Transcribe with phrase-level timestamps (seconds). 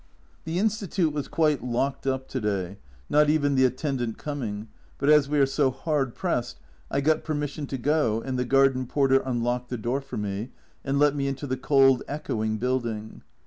[0.45, 5.29] The Institute was quite locked up to day, not even the attendant coming, but as
[5.29, 6.57] we are so hard pressed
[6.89, 10.49] I got permission to go and the garden porter unlocked the door for me,
[10.83, 13.21] and let me into the cold echoing building.